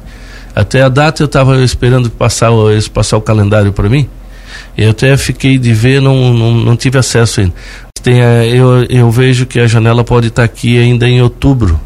Até 0.55 0.83
a 0.83 0.89
data 0.89 1.23
eu 1.23 1.27
estava 1.27 1.63
esperando 1.63 2.11
passar, 2.11 2.51
eles 2.71 2.89
passar 2.89 3.17
o 3.17 3.21
calendário 3.21 3.73
para 3.73 3.89
mim. 3.89 4.09
Eu 4.77 4.91
até 4.91 5.17
fiquei 5.17 5.59
de 5.59 5.73
ver, 5.73 6.01
não, 6.01 6.33
não, 6.33 6.55
não 6.55 6.77
tive 6.77 6.99
acesso 6.99 7.41
ainda. 7.41 7.55
Tem, 8.03 8.19
eu, 8.19 8.85
eu 8.85 9.11
vejo 9.11 9.47
que 9.47 9.59
a 9.61 9.67
janela 9.67 10.05
pode 10.05 10.29
estar 10.29 10.43
tá 10.43 10.45
aqui 10.47 10.79
ainda 10.79 11.09
em 11.09 11.21
outubro. 11.21 11.81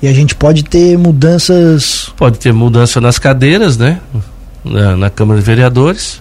E 0.00 0.06
a 0.06 0.12
gente 0.12 0.34
pode 0.34 0.62
ter 0.62 0.96
mudanças. 0.96 2.12
Pode 2.16 2.38
ter 2.38 2.52
mudança 2.52 3.00
nas 3.00 3.18
cadeiras, 3.18 3.76
né? 3.76 4.00
Na, 4.64 4.96
na 4.96 5.10
Câmara 5.10 5.40
de 5.40 5.46
Vereadores. 5.46 6.20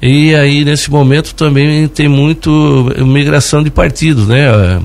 E 0.00 0.34
aí, 0.34 0.64
nesse 0.64 0.90
momento, 0.90 1.34
também 1.34 1.86
tem 1.88 2.08
muito 2.08 2.92
migração 2.98 3.62
de 3.62 3.70
partidos, 3.70 4.26
né? 4.26 4.80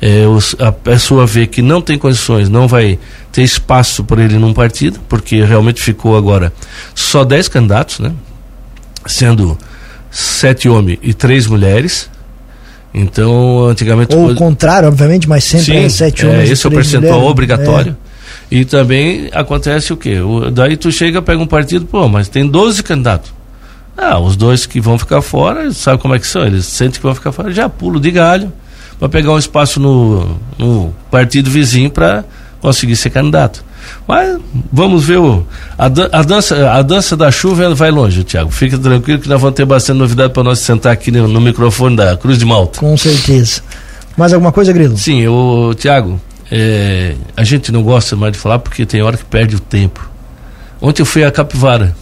É, 0.00 0.26
os, 0.26 0.56
a 0.58 0.72
pessoa 0.72 1.26
vê 1.26 1.46
que 1.46 1.60
não 1.60 1.82
tem 1.82 1.98
condições, 1.98 2.48
não 2.48 2.66
vai 2.66 2.98
ter 3.30 3.42
espaço 3.42 4.02
por 4.02 4.18
ele 4.18 4.38
num 4.38 4.54
partido, 4.54 4.98
porque 5.08 5.42
realmente 5.44 5.82
ficou 5.82 6.16
agora 6.16 6.52
só 6.94 7.24
10 7.24 7.48
candidatos, 7.48 7.98
né? 7.98 8.12
Sendo 9.06 9.58
sete 10.10 10.68
homens 10.68 10.98
e 11.02 11.14
três 11.14 11.46
mulheres. 11.46 12.10
Então, 12.92 13.66
antigamente. 13.66 14.14
Ou 14.14 14.30
o 14.30 14.34
contrário, 14.34 14.88
obviamente, 14.88 15.28
mas 15.28 15.44
sempre 15.44 15.66
Sim, 15.66 15.84
é 15.84 15.88
sete 15.88 16.24
é, 16.24 16.28
homens. 16.28 16.50
Esse 16.50 16.66
é 16.66 16.68
o 16.68 16.72
percentual 16.72 17.12
mulheres. 17.12 17.30
obrigatório. 17.30 17.96
É. 18.06 18.10
E 18.50 18.64
também 18.64 19.28
acontece 19.32 19.92
o 19.92 19.96
quê? 19.96 20.18
O, 20.20 20.50
daí 20.50 20.76
tu 20.76 20.90
chega, 20.90 21.22
pega 21.22 21.40
um 21.40 21.46
partido, 21.46 21.86
pô, 21.86 22.08
mas 22.08 22.28
tem 22.28 22.46
12 22.46 22.82
candidatos. 22.82 23.32
Ah, 23.96 24.18
os 24.18 24.34
dois 24.34 24.66
que 24.66 24.80
vão 24.80 24.98
ficar 24.98 25.22
fora, 25.22 25.70
sabe 25.72 26.00
como 26.00 26.14
é 26.14 26.18
que 26.18 26.26
são? 26.26 26.44
Eles 26.44 26.66
sentem 26.66 26.98
que 26.98 27.02
vão 27.02 27.14
ficar 27.14 27.32
fora, 27.32 27.52
já 27.52 27.68
pulo 27.68 28.00
de 28.00 28.10
galho 28.10 28.52
para 28.98 29.08
pegar 29.08 29.32
um 29.32 29.38
espaço 29.38 29.78
no, 29.78 30.38
no 30.58 30.94
partido 31.10 31.50
vizinho 31.50 31.90
para 31.90 32.24
conseguir 32.60 32.96
ser 32.96 33.10
candidato. 33.10 33.64
Mas 34.06 34.40
vamos 34.72 35.04
ver 35.04 35.18
o, 35.18 35.46
a, 35.78 35.86
a, 35.86 36.22
dança, 36.22 36.70
a 36.70 36.82
dança 36.82 37.16
da 37.16 37.30
chuva 37.30 37.74
vai 37.74 37.90
longe, 37.90 38.24
Tiago. 38.24 38.50
Fica 38.50 38.78
tranquilo 38.78 39.20
que 39.20 39.28
nós 39.28 39.40
vamos 39.40 39.54
ter 39.54 39.64
bastante 39.64 39.98
novidade 39.98 40.32
para 40.32 40.42
nós 40.42 40.58
sentar 40.58 40.92
aqui 40.92 41.10
no, 41.10 41.28
no, 41.28 41.40
microfone 41.40 41.96
da 41.96 42.16
Cruz 42.16 42.38
de 42.38 42.44
Malta. 42.44 42.80
Com 42.80 42.96
certeza. 42.96 43.62
Mais 44.16 44.32
alguma 44.32 44.52
coisa, 44.52 44.72
Grilo? 44.72 44.96
Sim, 44.96 45.26
o 45.28 45.74
Tiago, 45.74 46.20
é, 46.50 47.14
a 47.36 47.44
gente 47.44 47.70
não 47.70 47.82
gosta 47.82 48.16
mais 48.16 48.32
de 48.32 48.38
falar 48.38 48.58
porque 48.58 48.84
tem 48.84 49.02
hora 49.02 49.16
que 49.16 49.24
perde 49.24 49.56
o 49.56 49.60
tempo. 49.60 50.08
Ontem 50.80 51.02
eu 51.02 51.06
fui 51.06 51.24
a 51.24 51.30
Capivara. 51.30 51.94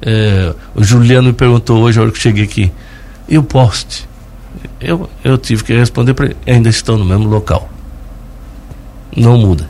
É, 0.00 0.54
o 0.74 0.84
Juliano 0.84 1.28
me 1.28 1.34
perguntou 1.34 1.82
hoje, 1.82 1.98
a 1.98 2.02
hora 2.02 2.12
que 2.12 2.18
cheguei 2.18 2.44
aqui, 2.44 2.70
e 3.28 3.36
o 3.36 3.42
poste? 3.42 4.08
Eu, 4.80 5.08
eu 5.24 5.36
tive 5.36 5.64
que 5.64 5.76
responder 5.76 6.14
para 6.14 6.26
ele, 6.26 6.36
ainda 6.46 6.68
estão 6.68 6.96
no 6.96 7.04
mesmo 7.04 7.28
local. 7.28 7.68
Não 9.16 9.36
muda. 9.36 9.68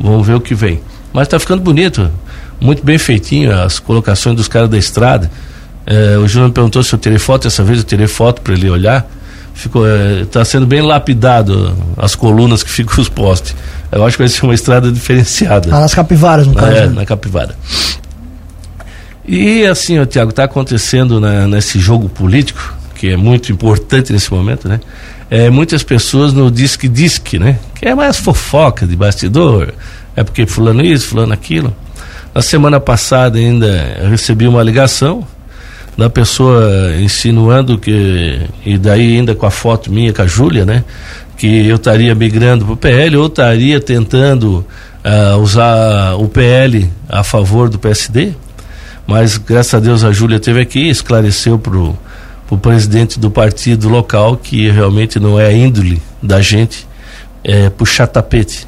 Vamos 0.00 0.26
ver 0.26 0.34
o 0.34 0.40
que 0.40 0.54
vem. 0.54 0.80
Mas 1.12 1.26
está 1.26 1.38
ficando 1.38 1.62
bonito, 1.62 2.10
muito 2.60 2.84
bem 2.84 2.98
feitinho 2.98 3.52
as 3.52 3.78
colocações 3.78 4.36
dos 4.36 4.48
caras 4.48 4.68
da 4.68 4.78
estrada. 4.78 5.30
É, 5.86 6.16
o 6.18 6.26
Júnior 6.28 6.52
perguntou 6.52 6.82
se 6.82 6.92
eu 6.94 6.98
tirei 6.98 7.18
foto, 7.18 7.44
dessa 7.44 7.62
vez 7.62 7.78
eu 7.78 7.84
tirei 7.84 8.06
foto 8.06 8.40
para 8.42 8.54
ele 8.54 8.70
olhar. 8.70 9.08
Ficou, 9.52 9.84
está 10.22 10.40
é, 10.40 10.44
sendo 10.44 10.66
bem 10.66 10.80
lapidado 10.80 11.76
as 11.96 12.14
colunas 12.14 12.62
que 12.62 12.70
ficam 12.70 12.94
os 13.02 13.08
postes. 13.08 13.54
Eu 13.90 14.04
acho 14.04 14.16
que 14.16 14.22
vai 14.22 14.28
ser 14.28 14.44
uma 14.44 14.54
estrada 14.54 14.90
diferenciada. 14.90 15.68
Ah, 15.74 15.80
nas 15.80 15.94
capivaras, 15.94 16.46
no 16.46 16.54
caso. 16.54 16.72
É, 16.72 16.86
na 16.86 17.04
capivara. 17.04 17.54
E 19.26 19.66
assim, 19.66 20.02
Tiago, 20.06 20.30
está 20.30 20.44
acontecendo 20.44 21.20
na, 21.20 21.46
nesse 21.46 21.78
jogo 21.78 22.08
político, 22.08 22.74
que 22.94 23.08
é 23.08 23.16
muito 23.16 23.52
importante 23.52 24.12
nesse 24.12 24.32
momento, 24.32 24.68
né? 24.68 24.80
É, 25.30 25.48
muitas 25.48 25.84
pessoas 25.84 26.32
no 26.32 26.50
disque 26.50 26.88
disque, 26.88 27.38
né? 27.38 27.58
Que 27.76 27.86
é 27.86 27.94
mais 27.94 28.18
fofoca 28.18 28.84
de 28.84 28.96
bastidor. 28.96 29.72
É 30.16 30.24
porque 30.24 30.44
fulano 30.44 30.84
isso, 30.84 31.06
fulano 31.06 31.32
aquilo. 31.32 31.74
Na 32.34 32.42
semana 32.42 32.80
passada 32.80 33.38
ainda 33.38 34.08
recebi 34.10 34.48
uma 34.48 34.62
ligação 34.62 35.24
da 35.96 36.10
pessoa 36.10 36.96
insinuando 37.00 37.78
que 37.78 38.40
e 38.64 38.76
daí 38.76 39.16
ainda 39.16 39.34
com 39.34 39.46
a 39.46 39.50
foto 39.50 39.90
minha 39.92 40.12
com 40.12 40.22
a 40.22 40.26
Júlia, 40.26 40.66
né? 40.66 40.82
Que 41.36 41.68
eu 41.68 41.76
estaria 41.76 42.14
migrando 42.14 42.64
para 42.64 42.74
o 42.74 42.76
PL 42.76 43.16
ou 43.16 43.26
estaria 43.26 43.80
tentando 43.80 44.66
uh, 45.04 45.38
usar 45.38 46.14
o 46.14 46.28
PL 46.28 46.90
a 47.08 47.22
favor 47.22 47.68
do 47.68 47.78
PSD. 47.78 48.32
Mas 49.06 49.36
graças 49.36 49.74
a 49.74 49.80
Deus 49.80 50.02
a 50.02 50.10
Júlia 50.10 50.40
teve 50.40 50.60
aqui, 50.60 50.88
esclareceu 50.88 51.58
pro 51.58 51.96
o 52.50 52.58
presidente 52.58 53.18
do 53.18 53.30
partido 53.30 53.88
local 53.88 54.36
que 54.36 54.68
realmente 54.68 55.20
não 55.20 55.38
é 55.38 55.46
a 55.46 55.52
índole 55.52 56.02
da 56.20 56.42
gente 56.42 56.86
é, 57.44 57.70
puxar 57.70 58.08
tapete. 58.08 58.66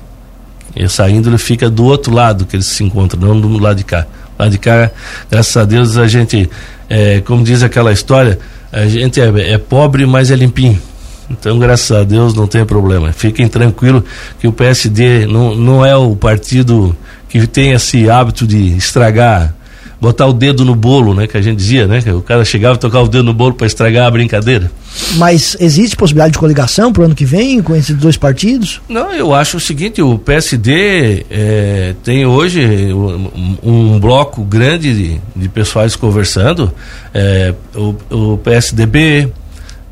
Essa 0.74 1.10
índole 1.10 1.36
fica 1.36 1.68
do 1.68 1.84
outro 1.84 2.14
lado 2.14 2.46
que 2.46 2.56
eles 2.56 2.66
se 2.66 2.82
encontram, 2.82 3.20
não 3.20 3.38
do 3.38 3.58
lado 3.58 3.76
de 3.76 3.84
cá. 3.84 4.06
Lá 4.38 4.48
de 4.48 4.56
cá, 4.56 4.90
graças 5.30 5.56
a 5.56 5.64
Deus, 5.64 5.96
a 5.96 6.06
gente, 6.06 6.48
é, 6.88 7.20
como 7.20 7.44
diz 7.44 7.62
aquela 7.62 7.92
história, 7.92 8.38
a 8.72 8.86
gente 8.86 9.20
é, 9.20 9.52
é 9.52 9.58
pobre, 9.58 10.06
mas 10.06 10.30
é 10.30 10.36
limpinho. 10.36 10.80
Então, 11.28 11.58
graças 11.58 11.90
a 11.90 12.04
Deus, 12.04 12.34
não 12.34 12.46
tem 12.46 12.64
problema. 12.64 13.12
Fiquem 13.12 13.48
tranquilos 13.48 14.02
que 14.38 14.46
o 14.46 14.52
PSD 14.52 15.26
não, 15.26 15.54
não 15.54 15.84
é 15.84 15.96
o 15.96 16.14
partido 16.16 16.96
que 17.28 17.46
tem 17.46 17.72
esse 17.72 18.08
hábito 18.08 18.46
de 18.46 18.76
estragar 18.76 19.54
botar 20.02 20.26
o 20.26 20.32
dedo 20.32 20.64
no 20.64 20.74
bolo, 20.74 21.14
né? 21.14 21.28
Que 21.28 21.36
a 21.36 21.40
gente 21.40 21.58
dizia, 21.58 21.86
né? 21.86 22.02
Que 22.02 22.10
o 22.10 22.20
cara 22.20 22.44
chegava 22.44 22.74
e 22.74 22.78
tocava 22.78 23.04
o 23.04 23.08
dedo 23.08 23.22
no 23.22 23.32
bolo 23.32 23.54
para 23.54 23.68
estragar 23.68 24.08
a 24.08 24.10
brincadeira. 24.10 24.68
Mas 25.14 25.56
existe 25.60 25.94
possibilidade 25.94 26.32
de 26.32 26.40
coligação 26.40 26.92
para 26.92 27.02
o 27.02 27.04
ano 27.04 27.14
que 27.14 27.24
vem 27.24 27.62
com 27.62 27.76
esses 27.76 27.96
dois 27.96 28.16
partidos? 28.16 28.82
Não, 28.88 29.12
eu 29.12 29.32
acho 29.32 29.58
o 29.58 29.60
seguinte: 29.60 30.02
o 30.02 30.18
PSD 30.18 31.24
é, 31.30 31.94
tem 32.02 32.26
hoje 32.26 32.92
um, 32.92 33.30
um, 33.62 34.00
bloco 34.00 34.42
grande 34.42 34.92
de, 34.92 35.20
de 35.36 35.48
pessoais 35.48 35.94
conversando. 35.94 36.72
É, 37.14 37.54
o, 37.72 37.94
o, 38.10 38.38
PSDB, 38.38 39.28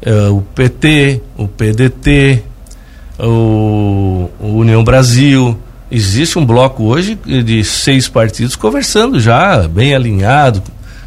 é, 0.02 0.29
o 0.29 0.40
PT, 0.40 1.21
o 1.38 1.47
PDT, 1.47 2.43
o, 3.17 4.29
o 4.40 4.49
União 4.59 4.83
Brasil. 4.83 5.57
Existe 5.90 6.38
um 6.38 6.47
bloco 6.47 6.85
hoje 6.85 7.18
de 7.44 7.64
seis 7.64 8.09
partidos 8.09 8.54
conversando 8.54 9.18
já, 9.18 9.66
bem 9.66 9.94
alinhado, 9.94 10.62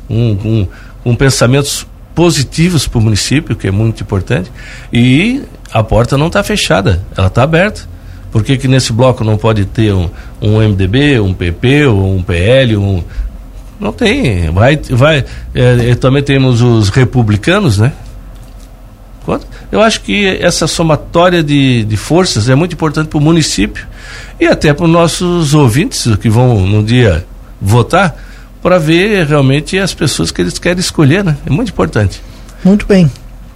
com, 0.07 0.35
com, 0.35 0.67
com 1.03 1.15
pensamentos 1.15 1.87
positivos 2.13 2.87
para 2.87 2.99
o 2.99 3.01
município, 3.01 3.55
que 3.55 3.67
é 3.67 3.71
muito 3.71 4.03
importante, 4.03 4.51
e 4.91 5.41
a 5.71 5.83
porta 5.83 6.17
não 6.17 6.27
está 6.27 6.43
fechada, 6.43 7.03
ela 7.17 7.27
está 7.27 7.43
aberta. 7.43 7.93
Por 8.31 8.43
que, 8.43 8.57
que 8.57 8.67
nesse 8.67 8.91
bloco 8.91 9.23
não 9.23 9.37
pode 9.37 9.63
ter 9.65 9.93
um, 9.93 10.09
um 10.41 10.57
MDB, 10.57 11.19
um 11.19 11.33
PP, 11.33 11.87
um 11.87 12.21
PL, 12.21 12.77
um. 12.77 13.03
Não 13.79 13.93
tem. 13.93 14.49
Vai, 14.49 14.75
vai. 14.89 15.23
É, 15.53 15.93
também 15.95 16.23
temos 16.23 16.59
os 16.61 16.89
republicanos, 16.89 17.77
né? 17.77 17.93
Eu 19.71 19.81
acho 19.81 20.01
que 20.01 20.27
essa 20.41 20.67
somatória 20.67 21.41
de, 21.41 21.83
de 21.85 21.97
forças 21.97 22.49
é 22.49 22.55
muito 22.55 22.73
importante 22.73 23.07
para 23.07 23.17
o 23.17 23.21
município 23.21 23.87
e 24.39 24.45
até 24.45 24.73
para 24.73 24.85
os 24.85 24.91
nossos 24.91 25.53
ouvintes 25.53 26.15
que 26.17 26.29
vão 26.29 26.65
no 26.67 26.83
dia 26.83 27.25
votar 27.61 28.15
para 28.61 28.77
ver 28.77 29.25
realmente 29.25 29.77
as 29.77 29.93
pessoas 29.93 30.31
que 30.31 30.41
eles 30.41 30.57
querem 30.57 30.79
escolher, 30.79 31.23
né? 31.23 31.35
É 31.45 31.49
muito 31.49 31.69
importante. 31.69 32.21
Muito 32.63 32.85
bem. 32.85 33.11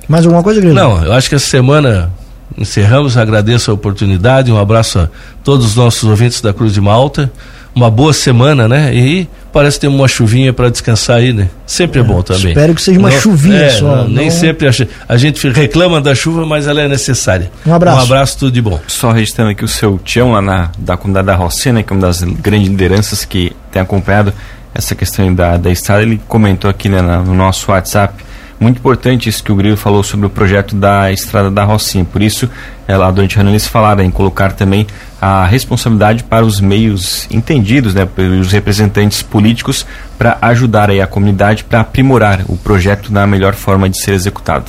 Mais 0.08 0.26
alguma 0.26 0.44
coisa, 0.44 0.60
Guilherme? 0.60 0.80
Não, 0.80 1.04
eu 1.04 1.14
acho 1.14 1.30
que 1.30 1.36
essa 1.36 1.48
semana 1.48 2.12
encerramos, 2.58 3.18
agradeço 3.18 3.72
a 3.72 3.74
oportunidade, 3.74 4.52
um 4.52 4.58
abraço 4.58 5.00
a 5.00 5.10
todos 5.44 5.66
os 5.66 5.76
nossos 5.76 6.04
ouvintes 6.04 6.42
da 6.42 6.54
Cruz 6.54 6.74
de 6.74 6.82
Malta, 6.82 7.32
uma 7.76 7.92
boa 7.92 8.14
semana, 8.14 8.68
né? 8.68 8.94
E 8.96 9.28
parece 9.58 9.80
ter 9.80 9.88
uma 9.88 10.08
chuvinha 10.08 10.54
para 10.54 10.70
descansar 10.70 11.18
aí, 11.18 11.34
né? 11.34 11.50
Sempre 11.66 12.00
é, 12.00 12.04
é, 12.04 12.06
bom 12.06 12.22
também. 12.22 12.50
Espero 12.50 12.76
que 12.76 12.82
seja 12.84 13.00
uma 13.00 13.10
não, 13.10 13.20
chuvinha 13.20 13.64
é, 13.64 13.70
só. 13.72 13.96
Não, 14.04 14.08
nem 14.08 14.30
sempre 14.30 14.68
a, 14.68 14.72
a, 15.10 15.18
gente 15.18 15.50
reclama 15.50 16.00
da 16.00 16.14
chuva, 16.14 16.46
mas 16.46 16.68
ela 16.68 16.80
é 16.80 16.88
necessária. 16.88 17.52
Um 17.66 17.74
abraço. 17.74 17.98
Um 17.98 18.04
abraço, 18.04 18.38
tudo 18.38 18.52
de 18.52 18.62
bom. 18.62 18.80
Só 18.86 19.12
registrando 19.12 19.50
aqui 19.50 19.66
o 19.66 19.68
seu 19.68 19.98
Tião 19.98 20.34
lá 20.34 20.44
na, 20.44 20.70
da 20.78 20.96
comunidade 20.96 21.26
da 21.26 21.36
Rocena, 21.36 21.82
que 21.82 21.92
é 21.92 21.96
uma 21.96 22.04
das 22.04 22.22
grandes 22.22 22.70
lideranças 22.70 23.26
que 23.26 23.52
tem 23.72 23.82
acompanhado 23.82 24.32
essa 24.76 24.94
questão 24.94 25.34
da, 25.34 25.58
da 25.58 25.72
estrada, 25.72 26.04
ele 26.04 26.22
comentou 26.28 26.70
aqui 26.70 26.88
né, 26.88 27.02
no 27.02 27.34
nosso 27.34 27.72
WhatsApp. 27.72 28.14
Muito 28.60 28.78
importante 28.78 29.30
isso 29.30 29.44
que 29.44 29.52
o 29.52 29.56
Grilo 29.56 29.78
falou 29.78 30.04
sobre 30.04 30.26
o 30.26 30.30
projeto 30.30 30.76
da 30.76 31.12
estrada 31.12 31.52
da 31.52 31.64
Rocinha. 31.64 32.04
Por 32.04 32.24
isso, 32.24 32.50
é, 32.88 32.98
lá 32.98 33.12
durante 33.12 33.36
a 33.36 33.38
reunião 33.38 33.54
eles 33.54 33.68
falaram 33.68 34.04
em 34.04 34.10
colocar 34.10 34.54
também 34.54 34.88
a 35.22 35.46
responsabilidade 35.46 36.24
para 36.24 36.44
os 36.44 36.60
meios 36.60 37.28
entendidos, 37.30 37.94
né, 37.94 38.06
pelos 38.06 38.52
representantes 38.52 39.22
políticos, 39.22 39.86
para 40.18 40.38
ajudar 40.42 40.90
aí 40.90 41.00
a 41.00 41.08
comunidade 41.08 41.64
para 41.64 41.82
aprimorar 41.82 42.42
o 42.48 42.58
projeto 42.58 43.14
na 43.14 43.28
melhor 43.28 43.54
forma 43.54 43.88
de 43.88 44.02
ser 44.02 44.14
executado. 44.14 44.66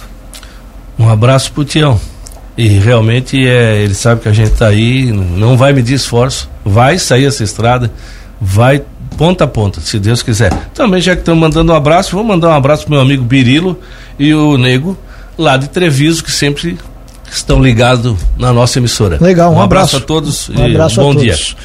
Um 0.99 1.09
abraço 1.09 1.53
para 1.53 1.63
o 1.63 1.65
Tião. 1.65 1.99
E 2.59 2.67
realmente 2.67 3.47
é, 3.47 3.77
ele 3.83 3.95
sabe 3.95 4.21
que 4.21 4.29
a 4.29 4.33
gente 4.33 4.53
está 4.53 4.67
aí, 4.67 5.13
não 5.13 5.57
vai 5.57 5.73
medir 5.73 5.95
esforço, 5.95 6.51
vai 6.65 6.99
sair 6.99 7.25
essa 7.25 7.45
estrada, 7.45 7.91
vai 8.41 8.83
ponta 9.19 9.45
a 9.45 9.49
ponta, 9.49 9.81
se 9.81 9.99
Deus 9.99 10.23
quiser. 10.23 10.53
Também, 10.73 11.01
já 11.03 11.15
que 11.15 11.23
estamos 11.23 11.41
mandando 11.41 11.73
um 11.73 11.75
abraço, 11.75 12.15
vou 12.15 12.25
mandar 12.25 12.51
um 12.51 12.55
abraço 12.55 12.85
pro 12.85 12.93
meu 12.93 13.01
amigo 13.01 13.25
Birilo 13.25 13.77
e 14.17 14.33
o 14.33 14.57
Nego, 14.57 14.97
lá 15.37 15.57
de 15.57 15.69
Treviso, 15.69 16.23
que 16.23 16.31
sempre 16.31 16.79
estão 17.31 17.61
ligados 17.61 18.17
na 18.39 18.53
nossa 18.53 18.79
emissora. 18.79 19.19
Legal, 19.21 19.53
um, 19.53 19.57
um 19.57 19.61
abraço. 19.61 19.97
abraço. 19.97 20.05
a 20.05 20.07
todos 20.07 20.49
um 20.49 20.67
e 20.67 20.97
bom 20.97 21.15
dia. 21.15 21.37